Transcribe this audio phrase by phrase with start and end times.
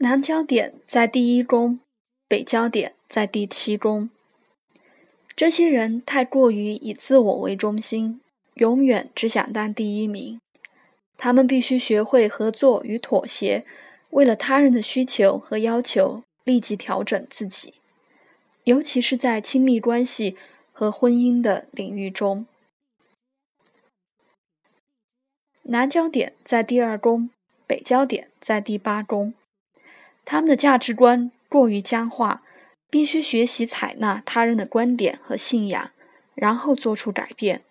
[0.00, 1.80] 南焦点在第一宫，
[2.28, 4.10] 北焦点在第七宫。
[5.34, 8.20] 这些人太过于以自我为中心，
[8.54, 10.40] 永远只想当第一名。
[11.16, 13.66] 他们必须学会合作与妥协，
[14.10, 17.74] 为了他人的需求和要求立即调整自己，
[18.62, 20.36] 尤其是在亲密关系
[20.72, 22.46] 和婚姻的领域中。
[25.64, 27.30] 南焦点在第二宫，
[27.66, 29.34] 北焦点在第八宫。
[30.30, 32.42] 他们的价值观过于僵化，
[32.90, 35.90] 必须学习采纳他人的观点和信仰，
[36.34, 37.62] 然后做出改变。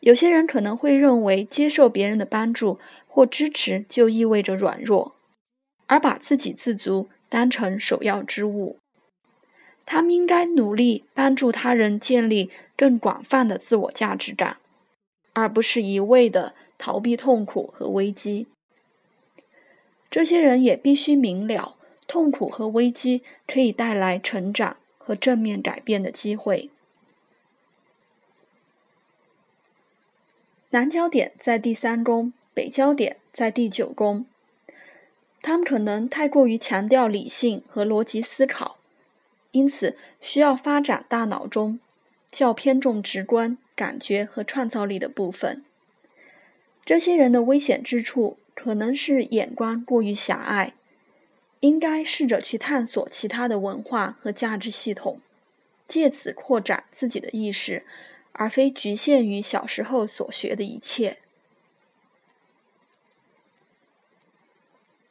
[0.00, 5.14] 有些人可能会认为接受别人的帮助或支持就意味着软弱，
[5.86, 8.76] 而把自给自足当成首要之务。
[9.86, 14.58] 他们应该努力帮助他人建立更广泛的自我价值感，
[15.32, 16.54] 而不是一味的。
[16.76, 18.46] 逃避痛苦和危机，
[20.10, 21.76] 这些人也必须明了，
[22.06, 26.70] 痛苦和危机可以带来成长和正面改变的机会。
[30.70, 34.26] 南焦点在第三宫，北焦点在第九宫。
[35.40, 38.76] 他们可能太过于强调理性和逻辑思考，
[39.52, 41.78] 因此需要发展大脑中
[42.30, 45.64] 较偏重直观感觉和创造力的部分。
[46.84, 50.74] 这些人的危险之处可能是眼光过于狭隘，
[51.60, 55.20] 应该试着去探索其他的文化和价值系统，
[55.86, 57.84] 借此扩展自己的意识，
[58.32, 61.18] 而非局限于小时候所学的一切。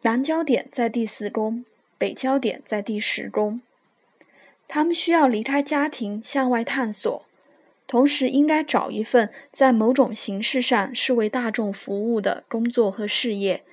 [0.02, 1.64] 南焦点在第四宫，
[1.98, 3.61] 北焦点在第十宫，
[4.67, 7.23] 他们需要离开家庭向外探索。
[7.88, 13.64] 同时，应该找一份在某种形式上是为大众服务的工作和事业，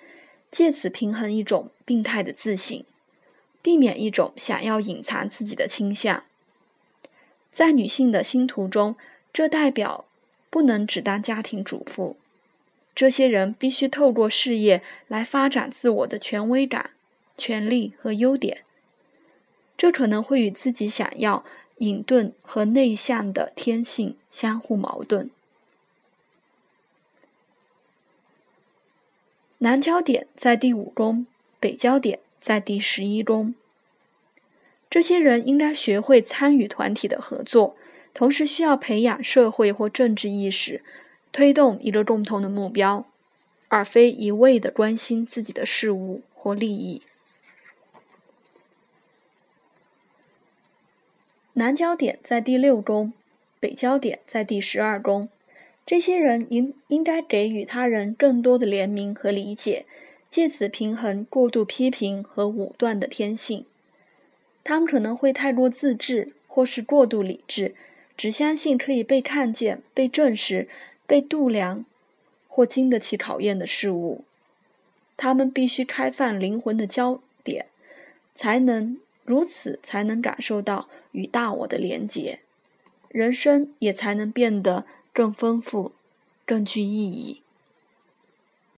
[0.52, 2.84] 借此平衡一种病态的自信，
[3.60, 6.22] 避免一种想要隐藏自己的倾向。
[7.50, 8.94] 在女性的星图中，
[9.32, 10.04] 这代表
[10.48, 12.16] 不能只当家庭主妇。
[12.94, 16.90] 这些人必须透过事业来发展自我的权威感、
[17.36, 18.62] 权利和优点。
[19.76, 21.44] 这可能会与自己想要。
[21.78, 25.30] 隐遁和内向的天性相互矛盾。
[29.58, 31.26] 南焦点在第五宫，
[31.58, 33.54] 北焦点在第十一宫。
[34.90, 37.74] 这些人应该学会参与团体的合作，
[38.12, 40.82] 同时需要培养社会或政治意识，
[41.32, 43.06] 推动一个共同的目标，
[43.68, 47.02] 而非一味的关心自己的事物或利益。
[51.56, 53.12] 南焦点在第六宫，
[53.60, 55.28] 北焦点在第十二宫。
[55.86, 59.86] 这些人应应该给予他人更多的怜悯和理解，
[60.28, 63.64] 借此平衡过度批评和武断的天性。
[64.64, 67.76] 他们可能会太过自制，或是过度理智，
[68.16, 70.66] 只相信可以被看见、被证实、
[71.06, 71.84] 被度量
[72.48, 74.24] 或经得起考验的事物。
[75.16, 77.66] 他们必须开放灵魂的焦点，
[78.34, 78.98] 才能。
[79.24, 82.40] 如此才能感受到与大我的连结，
[83.08, 85.92] 人生也才能变得更丰富、
[86.44, 87.43] 更具意义。